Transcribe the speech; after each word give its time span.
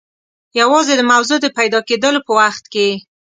یوازې 0.59 0.93
د 0.97 1.01
موضوع 1.11 1.37
د 1.41 1.47
پیدا 1.57 1.79
کېدلو 1.89 2.19
په 2.27 2.31
وخت 2.39 2.63
کې. 2.73 2.89